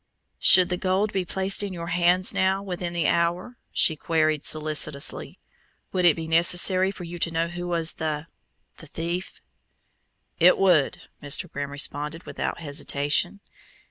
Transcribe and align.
"Should 0.39 0.69
the 0.69 0.77
gold 0.77 1.13
be 1.13 1.25
placed 1.25 1.61
in 1.61 1.73
your 1.73 1.89
hands 1.89 2.33
now, 2.33 2.63
within 2.63 2.91
the 2.91 3.07
hour," 3.07 3.59
she 3.71 3.95
queried 3.95 4.45
solicitously, 4.47 5.37
"would 5.91 6.05
it 6.05 6.15
be 6.15 6.27
necessary 6.27 6.89
for 6.89 7.03
you 7.03 7.19
to 7.19 7.29
know 7.29 7.49
who 7.49 7.67
was 7.67 7.93
the 7.93 8.25
the 8.77 8.87
thief?" 8.87 9.41
"It 10.39 10.57
would," 10.57 11.03
Mr. 11.21 11.47
Grimm 11.51 11.69
responded 11.69 12.23
without 12.23 12.61
hesitation. 12.61 13.41